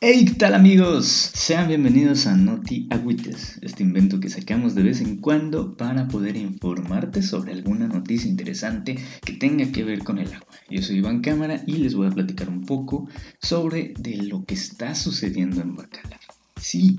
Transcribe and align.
Hey, 0.00 0.26
¿qué 0.26 0.34
tal 0.34 0.54
amigos? 0.54 1.06
Sean 1.08 1.66
bienvenidos 1.66 2.28
a 2.28 2.36
Noti 2.36 2.86
Agüites, 2.88 3.58
este 3.62 3.82
invento 3.82 4.20
que 4.20 4.30
sacamos 4.30 4.76
de 4.76 4.84
vez 4.84 5.00
en 5.00 5.16
cuando 5.16 5.76
para 5.76 6.06
poder 6.06 6.36
informarte 6.36 7.20
sobre 7.20 7.50
alguna 7.50 7.88
noticia 7.88 8.30
interesante 8.30 8.96
que 9.26 9.32
tenga 9.32 9.72
que 9.72 9.82
ver 9.82 10.04
con 10.04 10.20
el 10.20 10.28
agua. 10.32 10.46
Yo 10.70 10.82
soy 10.82 10.98
Iván 10.98 11.20
Cámara 11.20 11.64
y 11.66 11.78
les 11.78 11.96
voy 11.96 12.06
a 12.06 12.12
platicar 12.12 12.48
un 12.48 12.64
poco 12.64 13.08
sobre 13.42 13.92
de 13.98 14.18
lo 14.18 14.44
que 14.44 14.54
está 14.54 14.94
sucediendo 14.94 15.60
en 15.62 15.74
Bacalar. 15.74 16.20
Sí, 16.60 16.96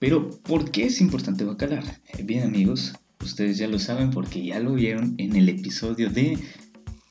pero 0.00 0.28
¿por 0.28 0.72
qué 0.72 0.86
es 0.86 1.00
importante 1.00 1.44
Bacalar? 1.44 1.84
Eh, 2.12 2.24
bien 2.24 2.42
amigos, 2.42 2.92
ustedes 3.20 3.56
ya 3.56 3.68
lo 3.68 3.78
saben 3.78 4.10
porque 4.10 4.44
ya 4.44 4.58
lo 4.58 4.74
vieron 4.74 5.14
en 5.18 5.36
el 5.36 5.48
episodio 5.48 6.10
de 6.10 6.36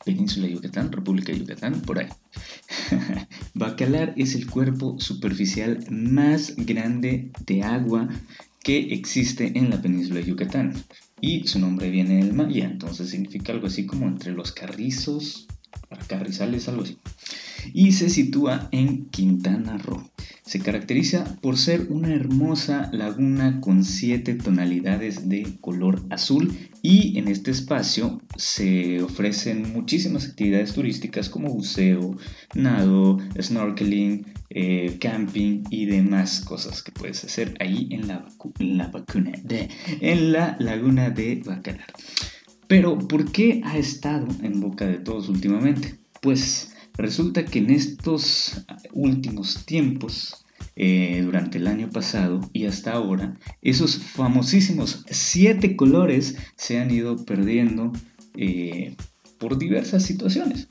Península 0.05 0.47
de 0.47 0.53
Yucatán, 0.53 0.91
República 0.91 1.31
de 1.31 1.39
Yucatán, 1.39 1.81
por 1.81 1.99
ahí. 1.99 2.07
Bacalar 3.53 4.13
es 4.17 4.35
el 4.35 4.47
cuerpo 4.47 4.99
superficial 4.99 5.79
más 5.89 6.55
grande 6.55 7.31
de 7.45 7.63
agua 7.63 8.09
que 8.63 8.93
existe 8.93 9.57
en 9.57 9.69
la 9.69 9.81
península 9.81 10.19
de 10.19 10.25
Yucatán. 10.25 10.73
Y 11.19 11.47
su 11.47 11.59
nombre 11.59 11.89
viene 11.89 12.23
del 12.23 12.33
maya, 12.33 12.65
entonces 12.65 13.09
significa 13.09 13.51
algo 13.51 13.67
así 13.67 13.85
como 13.85 14.07
entre 14.07 14.31
los 14.31 14.51
carrizos, 14.51 15.47
carrizales, 16.07 16.67
algo 16.67 16.83
así. 16.83 16.97
Y 17.73 17.91
se 17.91 18.09
sitúa 18.09 18.69
en 18.71 19.05
Quintana 19.05 19.77
Roo. 19.77 20.10
Se 20.51 20.59
caracteriza 20.59 21.37
por 21.39 21.57
ser 21.57 21.87
una 21.89 22.13
hermosa 22.13 22.89
laguna 22.91 23.61
con 23.61 23.85
siete 23.85 24.33
tonalidades 24.33 25.29
de 25.29 25.47
color 25.61 26.01
azul 26.09 26.51
y 26.81 27.17
en 27.17 27.29
este 27.29 27.51
espacio 27.51 28.21
se 28.35 29.01
ofrecen 29.01 29.71
muchísimas 29.71 30.27
actividades 30.27 30.73
turísticas 30.73 31.29
como 31.29 31.53
buceo, 31.53 32.17
nado, 32.53 33.19
snorkeling, 33.41 34.25
eh, 34.49 34.97
camping 34.99 35.63
y 35.69 35.85
demás 35.85 36.41
cosas 36.41 36.83
que 36.83 36.91
puedes 36.91 37.23
hacer 37.23 37.55
ahí 37.61 37.87
en 37.89 38.09
la, 38.09 38.27
en 38.59 38.77
la, 38.77 38.91
de, 39.43 39.69
en 40.01 40.33
la 40.33 40.57
laguna 40.59 41.11
de 41.11 41.41
Bacalar. 41.45 41.93
Pero, 42.67 42.97
¿por 42.97 43.31
qué 43.31 43.61
ha 43.63 43.77
estado 43.77 44.27
en 44.43 44.59
boca 44.59 44.85
de 44.85 44.97
todos 44.97 45.29
últimamente? 45.29 45.97
Pues 46.21 46.75
resulta 46.97 47.45
que 47.45 47.59
en 47.59 47.69
estos 47.69 48.65
últimos 48.91 49.65
tiempos 49.65 50.40
eh, 50.75 51.21
durante 51.23 51.57
el 51.57 51.67
año 51.67 51.89
pasado 51.89 52.41
y 52.53 52.65
hasta 52.65 52.93
ahora, 52.93 53.37
esos 53.61 53.97
famosísimos 53.97 55.05
siete 55.09 55.75
colores 55.75 56.37
se 56.55 56.79
han 56.79 56.91
ido 56.91 57.17
perdiendo 57.25 57.91
eh, 58.35 58.95
por 59.37 59.57
diversas 59.57 60.03
situaciones. 60.03 60.69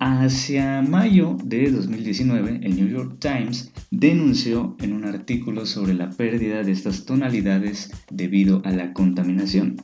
Hacia 0.00 0.80
mayo 0.82 1.36
de 1.42 1.72
2019, 1.72 2.60
el 2.62 2.76
New 2.76 2.88
York 2.88 3.16
Times 3.18 3.72
denunció 3.90 4.76
en 4.80 4.92
un 4.92 5.04
artículo 5.04 5.66
sobre 5.66 5.94
la 5.94 6.10
pérdida 6.10 6.62
de 6.62 6.70
estas 6.70 7.04
tonalidades 7.04 7.90
debido 8.08 8.62
a 8.64 8.70
la 8.70 8.92
contaminación. 8.92 9.82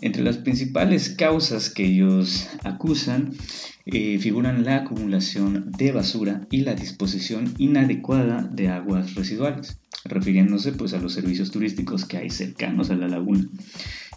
Entre 0.00 0.22
las 0.22 0.36
principales 0.38 1.10
causas 1.10 1.68
que 1.68 1.84
ellos 1.84 2.48
acusan 2.62 3.32
eh, 3.86 4.18
figuran 4.18 4.64
la 4.64 4.78
acumulación 4.78 5.70
de 5.78 5.92
basura 5.92 6.46
y 6.50 6.62
la 6.62 6.74
disposición 6.74 7.54
inadecuada 7.56 8.42
de 8.42 8.68
aguas 8.68 9.14
residuales, 9.14 9.78
refiriéndose 10.04 10.72
pues 10.72 10.92
a 10.92 10.98
los 10.98 11.12
servicios 11.12 11.52
turísticos 11.52 12.04
que 12.04 12.16
hay 12.16 12.30
cercanos 12.30 12.90
a 12.90 12.96
la 12.96 13.06
laguna. 13.06 13.48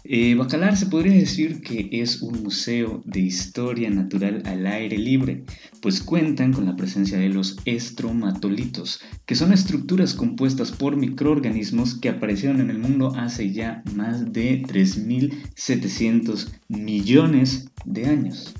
Eh, 0.02 0.34
Bacalar 0.34 0.76
se 0.76 0.86
podría 0.86 1.12
decir 1.12 1.60
que 1.60 1.88
es 1.92 2.20
un 2.20 2.42
museo 2.42 3.02
de 3.04 3.20
historia 3.20 3.90
natural 3.90 4.42
al 4.44 4.66
aire 4.66 4.98
libre, 4.98 5.44
pues 5.80 6.02
cuentan 6.02 6.52
con 6.52 6.66
la 6.66 6.74
presencia 6.74 7.18
de 7.18 7.28
los 7.28 7.58
estromatolitos, 7.64 9.00
que 9.24 9.36
son 9.36 9.52
estructuras 9.52 10.14
compuestas 10.14 10.72
por 10.72 10.96
microorganismos 10.96 11.94
que 11.94 12.08
aparecieron 12.08 12.60
en 12.60 12.70
el 12.70 12.78
mundo 12.78 13.12
hace 13.16 13.52
ya 13.52 13.84
más 13.94 14.32
de 14.32 14.62
3.700 14.62 16.48
millones 16.68 17.70
de 17.84 18.06
años. 18.06 18.52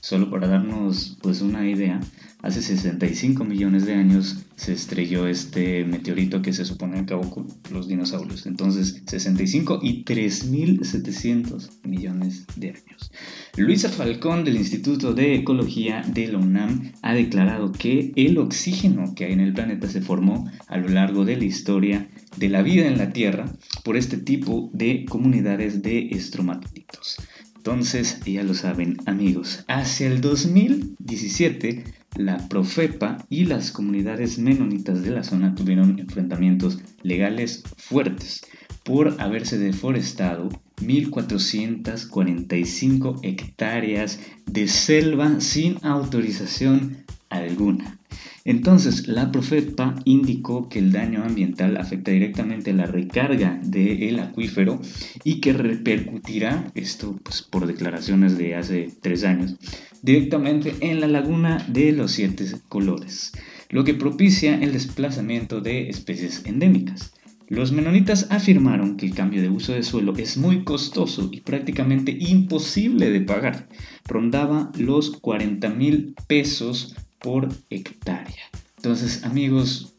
Solo 0.00 0.30
para 0.30 0.48
darnos 0.48 1.18
pues 1.20 1.42
una 1.42 1.68
idea, 1.68 2.00
hace 2.42 2.62
65 2.62 3.44
millones 3.44 3.84
de 3.84 3.94
años 3.94 4.38
se 4.56 4.72
estrelló 4.72 5.26
este 5.26 5.84
meteorito 5.84 6.40
que 6.40 6.52
se 6.52 6.64
supone 6.64 6.98
acabó 6.98 7.28
con 7.30 7.48
los 7.70 7.86
dinosaurios. 7.86 8.46
Entonces, 8.46 9.02
65 9.06 9.80
y 9.82 10.04
3.700 10.04 11.70
millones 11.84 12.46
de 12.56 12.68
años. 12.70 13.12
Luisa 13.56 13.90
Falcón 13.90 14.44
del 14.44 14.56
Instituto 14.56 15.12
de 15.12 15.34
Ecología 15.34 16.02
de 16.06 16.28
la 16.28 16.38
UNAM 16.38 16.92
ha 17.02 17.14
declarado 17.14 17.72
que 17.72 18.12
el 18.16 18.38
oxígeno 18.38 19.14
que 19.14 19.26
hay 19.26 19.32
en 19.32 19.40
el 19.40 19.52
planeta 19.52 19.88
se 19.88 20.00
formó 20.00 20.50
a 20.66 20.78
lo 20.78 20.88
largo 20.88 21.24
de 21.24 21.36
la 21.36 21.44
historia 21.44 22.08
de 22.36 22.48
la 22.48 22.62
vida 22.62 22.86
en 22.86 22.96
la 22.96 23.12
Tierra 23.12 23.52
por 23.84 23.96
este 23.96 24.16
tipo 24.16 24.70
de 24.72 25.04
comunidades 25.04 25.82
de 25.82 26.08
estromatolitos. 26.10 27.16
Entonces, 27.60 28.20
ya 28.24 28.42
lo 28.42 28.54
saben 28.54 28.96
amigos, 29.04 29.66
hacia 29.68 30.06
el 30.06 30.22
2017 30.22 31.84
la 32.16 32.48
Profepa 32.48 33.18
y 33.28 33.44
las 33.44 33.70
comunidades 33.70 34.38
menonitas 34.38 35.02
de 35.02 35.10
la 35.10 35.22
zona 35.22 35.54
tuvieron 35.54 35.98
enfrentamientos 35.98 36.78
legales 37.02 37.62
fuertes 37.76 38.40
por 38.82 39.20
haberse 39.20 39.58
deforestado 39.58 40.48
1.445 40.78 43.20
hectáreas 43.22 44.20
de 44.46 44.66
selva 44.66 45.38
sin 45.40 45.76
autorización 45.84 47.04
alguna. 47.28 47.98
Entonces, 48.44 49.06
la 49.06 49.30
Profepa 49.30 49.94
indicó 50.04 50.68
que 50.68 50.78
el 50.78 50.92
daño 50.92 51.22
ambiental 51.22 51.76
afecta 51.76 52.10
directamente 52.10 52.72
la 52.72 52.86
recarga 52.86 53.60
del 53.62 54.18
acuífero 54.18 54.80
y 55.24 55.40
que 55.40 55.52
repercutirá, 55.52 56.70
esto 56.74 57.18
pues, 57.22 57.42
por 57.42 57.66
declaraciones 57.66 58.38
de 58.38 58.54
hace 58.54 58.90
tres 59.02 59.24
años, 59.24 59.56
directamente 60.02 60.74
en 60.80 61.00
la 61.00 61.06
laguna 61.06 61.64
de 61.68 61.92
los 61.92 62.12
siete 62.12 62.46
colores, 62.68 63.32
lo 63.68 63.84
que 63.84 63.94
propicia 63.94 64.56
el 64.56 64.72
desplazamiento 64.72 65.60
de 65.60 65.90
especies 65.90 66.42
endémicas. 66.46 67.12
Los 67.48 67.72
menonitas 67.72 68.28
afirmaron 68.30 68.96
que 68.96 69.06
el 69.06 69.14
cambio 69.14 69.42
de 69.42 69.48
uso 69.48 69.72
de 69.72 69.82
suelo 69.82 70.14
es 70.16 70.36
muy 70.36 70.62
costoso 70.62 71.28
y 71.32 71.40
prácticamente 71.40 72.16
imposible 72.18 73.10
de 73.10 73.20
pagar. 73.22 73.68
Rondaba 74.06 74.70
los 74.78 75.10
40 75.10 75.68
mil 75.70 76.14
pesos 76.28 76.94
por 77.20 77.48
hectárea. 77.70 78.50
Entonces, 78.76 79.24
amigos, 79.24 79.94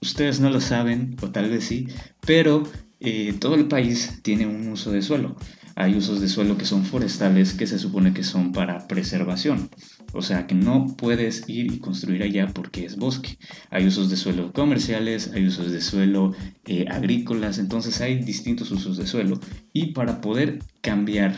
ustedes 0.00 0.40
no 0.40 0.50
lo 0.50 0.60
saben, 0.60 1.16
o 1.22 1.30
tal 1.30 1.50
vez 1.50 1.64
sí, 1.64 1.88
pero 2.26 2.64
eh, 3.00 3.34
todo 3.38 3.54
el 3.54 3.66
país 3.66 4.20
tiene 4.22 4.46
un 4.46 4.68
uso 4.68 4.90
de 4.90 5.02
suelo. 5.02 5.36
Hay 5.74 5.96
usos 5.96 6.20
de 6.20 6.28
suelo 6.28 6.58
que 6.58 6.66
son 6.66 6.84
forestales 6.84 7.54
que 7.54 7.66
se 7.66 7.78
supone 7.78 8.12
que 8.12 8.24
son 8.24 8.52
para 8.52 8.86
preservación. 8.86 9.70
O 10.12 10.20
sea 10.20 10.46
que 10.46 10.54
no 10.54 10.94
puedes 10.96 11.48
ir 11.48 11.72
y 11.72 11.78
construir 11.78 12.22
allá 12.22 12.46
porque 12.52 12.84
es 12.84 12.96
bosque. 12.96 13.38
Hay 13.70 13.86
usos 13.86 14.10
de 14.10 14.16
suelo 14.16 14.52
comerciales, 14.52 15.30
hay 15.32 15.46
usos 15.46 15.72
de 15.72 15.80
suelo 15.80 16.34
eh, 16.66 16.84
agrícolas, 16.90 17.58
entonces 17.58 18.00
hay 18.00 18.22
distintos 18.22 18.70
usos 18.70 18.98
de 18.98 19.06
suelo. 19.06 19.40
Y 19.72 19.92
para 19.92 20.20
poder 20.20 20.58
cambiar 20.82 21.34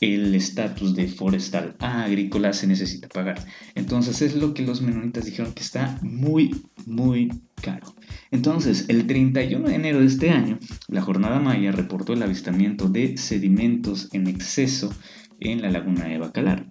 el 0.00 0.34
estatus 0.34 0.94
de 0.94 1.08
forestal 1.08 1.76
agrícola 1.80 2.52
se 2.52 2.66
necesita 2.66 3.08
pagar. 3.08 3.44
Entonces 3.74 4.22
es 4.22 4.34
lo 4.34 4.54
que 4.54 4.62
los 4.62 4.82
menonitas 4.82 5.24
dijeron 5.24 5.52
que 5.52 5.62
está 5.62 5.98
muy, 6.02 6.54
muy 6.86 7.30
caro. 7.60 7.94
Entonces, 8.30 8.86
el 8.88 9.06
31 9.06 9.68
de 9.68 9.74
enero 9.74 10.00
de 10.00 10.06
este 10.06 10.30
año, 10.30 10.58
la 10.88 11.02
Jornada 11.02 11.40
Maya 11.40 11.72
reportó 11.72 12.12
el 12.12 12.22
avistamiento 12.22 12.88
de 12.88 13.16
sedimentos 13.16 14.08
en 14.12 14.26
exceso 14.26 14.92
en 15.40 15.62
la 15.62 15.70
laguna 15.70 16.04
de 16.04 16.18
Bacalar. 16.18 16.66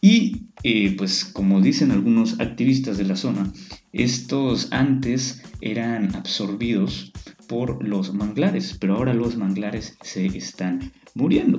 Y 0.00 0.48
eh, 0.62 0.94
pues 0.96 1.24
como 1.24 1.60
dicen 1.60 1.90
algunos 1.90 2.40
activistas 2.40 2.98
de 2.98 3.04
la 3.04 3.16
zona, 3.16 3.52
estos 3.92 4.68
antes 4.72 5.42
eran 5.60 6.14
absorbidos 6.14 7.12
por 7.48 7.86
los 7.86 8.14
manglares, 8.14 8.76
pero 8.78 8.94
ahora 8.96 9.14
los 9.14 9.36
manglares 9.36 9.96
se 10.02 10.26
están 10.26 10.92
muriendo. 11.14 11.58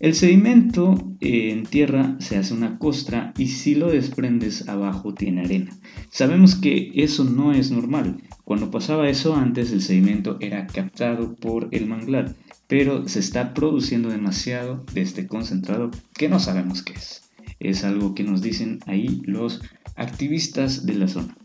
El 0.00 0.14
sedimento 0.14 0.94
eh, 1.20 1.52
en 1.52 1.64
tierra 1.64 2.16
se 2.18 2.36
hace 2.36 2.52
una 2.52 2.78
costra 2.78 3.32
y 3.38 3.48
si 3.48 3.74
lo 3.74 3.90
desprendes 3.90 4.68
abajo 4.68 5.14
tiene 5.14 5.42
arena. 5.42 5.76
Sabemos 6.10 6.56
que 6.56 6.92
eso 6.94 7.24
no 7.24 7.52
es 7.52 7.70
normal. 7.70 8.22
Cuando 8.44 8.70
pasaba 8.70 9.08
eso 9.08 9.36
antes 9.36 9.72
el 9.72 9.80
sedimento 9.80 10.36
era 10.40 10.66
captado 10.66 11.34
por 11.36 11.68
el 11.70 11.86
manglar, 11.86 12.34
pero 12.66 13.08
se 13.08 13.20
está 13.20 13.54
produciendo 13.54 14.10
demasiado 14.10 14.84
de 14.92 15.02
este 15.02 15.26
concentrado 15.26 15.90
que 16.14 16.28
no 16.28 16.40
sabemos 16.40 16.82
qué 16.82 16.94
es. 16.94 17.30
Es 17.60 17.84
algo 17.84 18.14
que 18.14 18.24
nos 18.24 18.42
dicen 18.42 18.80
ahí 18.86 19.22
los 19.24 19.60
activistas 19.96 20.86
de 20.86 20.94
la 20.94 21.08
zona. 21.08 21.36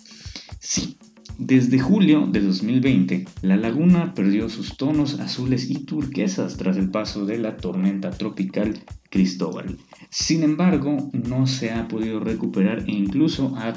Sí, 0.59 0.97
desde 1.37 1.79
julio 1.79 2.27
de 2.27 2.39
2020, 2.41 3.25
la 3.41 3.57
laguna 3.57 4.13
perdió 4.13 4.49
sus 4.49 4.77
tonos 4.77 5.19
azules 5.19 5.69
y 5.69 5.79
turquesas 5.79 6.55
tras 6.55 6.77
el 6.77 6.89
paso 6.89 7.25
de 7.25 7.37
la 7.37 7.57
tormenta 7.57 8.11
tropical 8.11 8.79
Cristóbal. 9.09 9.77
Sin 10.09 10.43
embargo, 10.43 11.09
no 11.11 11.45
se 11.45 11.71
ha 11.71 11.87
podido 11.87 12.19
recuperar 12.19 12.85
e 12.87 12.91
incluso 12.91 13.55
ha 13.57 13.73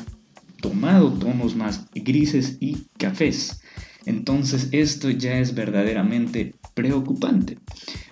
tomado 0.60 1.12
tonos 1.12 1.56
más 1.56 1.86
grises 1.94 2.58
y 2.60 2.86
cafés. 2.96 3.60
Entonces 4.06 4.68
esto 4.72 5.10
ya 5.10 5.38
es 5.38 5.54
verdaderamente 5.54 6.54
preocupante. 6.74 7.58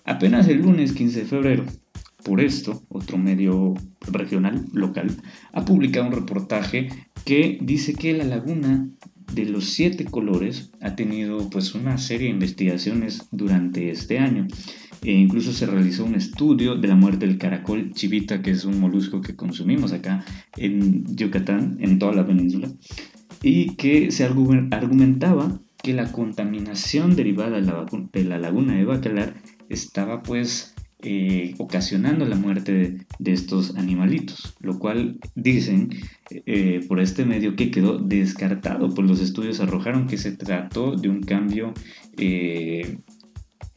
Apenas 0.04 0.48
el 0.48 0.62
lunes 0.62 0.92
15 0.92 1.20
de 1.20 1.24
febrero, 1.26 1.64
por 2.24 2.40
esto, 2.40 2.82
otro 2.88 3.16
medio 3.16 3.74
regional, 4.00 4.66
local, 4.72 5.16
ha 5.52 5.64
publicado 5.64 6.06
un 6.06 6.12
reportaje 6.12 6.88
que 7.24 7.58
dice 7.60 7.94
que 7.94 8.12
la 8.12 8.24
laguna 8.24 8.88
de 9.32 9.44
los 9.46 9.66
siete 9.70 10.04
colores 10.04 10.70
ha 10.80 10.96
tenido 10.96 11.50
pues 11.50 11.74
una 11.74 11.98
serie 11.98 12.28
de 12.28 12.34
investigaciones 12.34 13.28
durante 13.30 13.90
este 13.90 14.18
año. 14.18 14.46
E 15.02 15.12
incluso 15.12 15.52
se 15.52 15.66
realizó 15.66 16.04
un 16.04 16.14
estudio 16.14 16.76
de 16.76 16.88
la 16.88 16.96
muerte 16.96 17.26
del 17.26 17.38
caracol 17.38 17.92
chivita, 17.92 18.42
que 18.42 18.50
es 18.50 18.64
un 18.64 18.80
molusco 18.80 19.20
que 19.20 19.36
consumimos 19.36 19.92
acá 19.92 20.24
en 20.56 21.04
Yucatán, 21.14 21.76
en 21.80 21.98
toda 21.98 22.12
la 22.12 22.26
península, 22.26 22.68
y 23.42 23.76
que 23.76 24.10
se 24.10 24.24
argumentaba 24.24 25.60
que 25.82 25.92
la 25.92 26.10
contaminación 26.10 27.14
derivada 27.14 27.60
de 27.60 28.24
la, 28.24 28.38
laguna 28.38 28.74
de 28.74 28.84
Bacalar 28.84 29.34
estaba 29.68 30.22
pues 30.22 30.74
eh, 31.02 31.54
ocasionando 31.58 32.24
la 32.24 32.36
muerte 32.36 33.06
de, 33.18 33.32
estos 33.32 33.76
animalitos, 33.76 34.56
lo 34.60 34.78
cual 34.78 35.18
dicen 35.34 35.90
eh, 36.30 36.80
por 36.88 37.00
este 37.00 37.26
medio 37.26 37.54
que 37.54 37.70
quedó 37.70 37.98
descartado, 37.98 38.88
pues 38.94 39.06
los 39.06 39.20
estudios 39.20 39.60
arrojaron 39.60 40.06
que 40.06 40.16
se 40.16 40.32
trató 40.32 40.96
de 40.96 41.10
un 41.10 41.22
cambio 41.22 41.74
eh, 42.16 42.98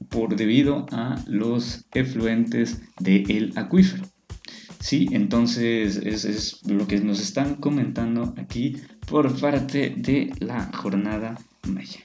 por 0.07 0.37
debido 0.37 0.85
a 0.91 1.21
los 1.27 1.85
efluentes 1.93 2.81
del 2.99 3.51
acuífero. 3.57 4.05
Sí, 4.79 5.09
entonces 5.11 5.97
es, 5.97 6.23
es, 6.23 6.65
lo 6.65 6.87
que 6.87 7.01
nos 7.01 7.19
están 7.19 7.55
comentando 7.55 8.33
aquí 8.37 8.77
por 9.07 9.37
parte 9.39 9.93
de 9.97 10.31
la 10.39 10.71
jornada 10.73 11.37
maya. 11.67 11.99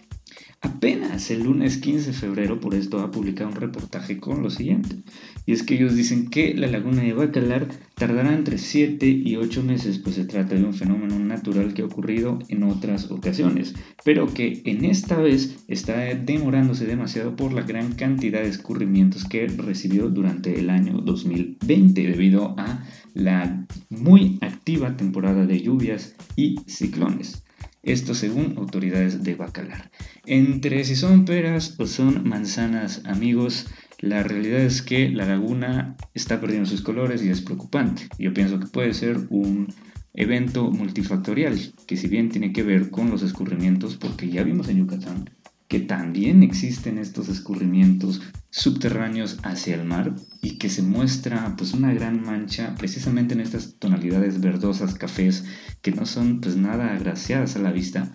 Apenas 0.65 1.31
el 1.31 1.45
lunes 1.45 1.77
15 1.77 2.07
de 2.07 2.13
febrero, 2.17 2.59
por 2.59 2.75
esto 2.75 3.01
ha 3.01 3.11
publicado 3.11 3.51
un 3.51 3.57
reportaje 3.57 4.19
con 4.19 4.43
lo 4.43 4.49
siguiente. 4.49 4.97
Y 5.45 5.53
es 5.53 5.63
que 5.63 5.75
ellos 5.75 5.95
dicen 5.95 6.31
que 6.31 6.55
la 6.55 6.69
laguna 6.69 7.03
de 7.03 7.13
Bacalar 7.13 7.69
tardará 7.97 8.33
entre 8.33 8.57
7 8.57 9.07
y 9.07 9.37
8 9.37 9.63
meses, 9.63 9.99
pues 9.99 10.15
se 10.15 10.25
trata 10.25 10.55
de 10.55 10.65
un 10.65 10.73
fenómeno 10.73 11.19
natural 11.19 11.75
que 11.75 11.83
ha 11.83 11.85
ocurrido 11.85 12.39
en 12.49 12.63
otras 12.63 13.11
ocasiones, 13.11 13.75
pero 14.07 14.33
que 14.33 14.63
en 14.65 14.87
esta 14.87 15.19
vez 15.19 15.63
está 15.69 15.99
demorándose 16.15 16.87
demasiado 16.87 17.37
por 17.37 17.53
la 17.53 17.61
gran 17.61 17.93
cantidad 17.93 18.41
de 18.41 18.49
escurrimientos 18.49 19.27
que 19.27 19.47
recibió 19.47 20.09
durante 20.09 20.59
el 20.59 20.71
año 20.71 21.03
2020 21.03 22.07
debido 22.07 22.55
a 22.59 22.83
la 23.13 23.67
muy 23.91 24.39
activa 24.41 24.97
temporada 24.97 25.45
de 25.45 25.61
lluvias 25.61 26.15
y 26.37 26.57
ciclones. 26.67 27.45
Esto 27.85 28.15
según 28.15 28.55
autoridades 28.57 29.23
de 29.23 29.35
Bacalar. 29.35 29.91
Entre 30.27 30.85
si 30.85 30.97
son 30.97 31.25
peras 31.25 31.75
o 31.79 31.87
son 31.87 32.27
manzanas, 32.29 33.03
amigos, 33.05 33.67
la 33.99 34.23
realidad 34.23 34.61
es 34.61 34.83
que 34.83 35.11
la 35.11 35.27
laguna 35.27 35.97
está 36.15 36.41
perdiendo 36.41 36.69
sus 36.69 36.83
colores 36.83 37.23
y 37.23 37.29
es 37.29 37.41
preocupante. 37.41 38.09
Yo 38.19 38.33
pienso 38.33 38.59
que 38.59 38.67
puede 38.67 38.95
ser 38.95 39.19
un 39.31 39.69
evento 40.15 40.71
multifactorial, 40.71 41.59
que 41.87 41.97
si 41.97 42.09
bien 42.09 42.31
tiene 42.31 42.53
que 42.53 42.63
ver 42.63 42.91
con 42.91 43.11
los 43.11 43.23
escurrimientos, 43.23 43.97
porque 43.97 44.29
ya 44.29 44.43
vimos 44.43 44.69
en 44.69 44.79
Yucatán 44.79 45.31
que 45.69 45.81
también 45.81 46.43
existen 46.43 46.99
estos 46.99 47.29
escurrimientos 47.29 48.23
subterráneos 48.51 49.39
hacia 49.43 49.75
el 49.75 49.85
mar 49.85 50.15
y 50.43 50.59
que 50.59 50.69
se 50.69 50.83
muestra 50.83 51.55
pues 51.57 51.73
una 51.73 51.93
gran 51.93 52.23
mancha 52.23 52.75
precisamente 52.79 53.35
en 53.35 53.41
estas 53.41 53.77
tonalidades 53.79 54.41
verdosas 54.41 54.95
cafés 54.95 55.45
que 55.83 55.91
no 55.91 56.07
son 56.07 56.41
pues 56.41 56.57
nada 56.57 56.95
agraciadas 56.95 57.57
a 57.57 57.61
la 57.61 57.73
vista. 57.73 58.13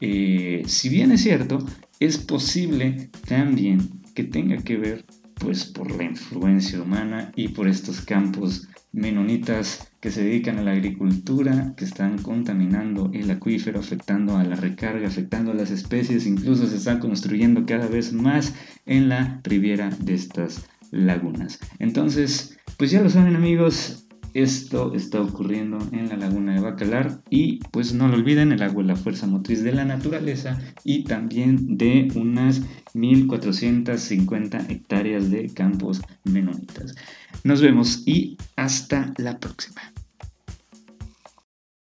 Eh, 0.00 0.62
si 0.66 0.88
bien 0.88 1.12
es 1.12 1.22
cierto 1.22 1.58
es 2.00 2.18
posible 2.18 3.10
también 3.26 4.02
que 4.14 4.24
tenga 4.24 4.56
que 4.58 4.76
ver 4.76 5.04
pues 5.34 5.64
por 5.64 5.90
la 5.90 6.04
influencia 6.04 6.80
humana 6.80 7.32
y 7.36 7.48
por 7.48 7.68
estos 7.68 8.00
campos 8.00 8.68
menonitas 8.92 9.88
que 10.04 10.10
se 10.10 10.22
dedican 10.22 10.58
a 10.58 10.62
la 10.62 10.72
agricultura, 10.72 11.72
que 11.78 11.86
están 11.86 12.18
contaminando 12.18 13.10
el 13.14 13.30
acuífero, 13.30 13.80
afectando 13.80 14.36
a 14.36 14.44
la 14.44 14.54
recarga, 14.54 15.08
afectando 15.08 15.52
a 15.52 15.54
las 15.54 15.70
especies, 15.70 16.26
incluso 16.26 16.66
se 16.66 16.76
está 16.76 17.00
construyendo 17.00 17.64
cada 17.64 17.86
vez 17.86 18.12
más 18.12 18.54
en 18.84 19.08
la 19.08 19.40
riviera 19.44 19.88
de 19.88 20.12
estas 20.12 20.66
lagunas. 20.90 21.58
Entonces, 21.78 22.58
pues 22.76 22.90
ya 22.90 23.00
lo 23.00 23.08
saben 23.08 23.34
amigos, 23.34 24.06
esto 24.34 24.94
está 24.94 25.22
ocurriendo 25.22 25.78
en 25.92 26.10
la 26.10 26.18
laguna 26.18 26.52
de 26.52 26.60
Bacalar 26.60 27.22
y 27.30 27.60
pues 27.70 27.94
no 27.94 28.06
lo 28.06 28.16
olviden, 28.16 28.52
el 28.52 28.62
agua 28.62 28.82
es 28.82 28.88
la 28.88 28.96
fuerza 28.96 29.26
motriz 29.26 29.64
de 29.64 29.72
la 29.72 29.86
naturaleza 29.86 30.60
y 30.84 31.04
también 31.04 31.78
de 31.78 32.08
unas 32.14 32.60
1450 32.92 34.66
hectáreas 34.68 35.30
de 35.30 35.48
campos 35.48 36.02
menonitas. 36.24 36.94
Nos 37.42 37.62
vemos 37.62 38.02
y 38.04 38.36
hasta 38.54 39.14
la 39.16 39.38
próxima. 39.38 39.93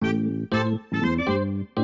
Música 0.03 1.82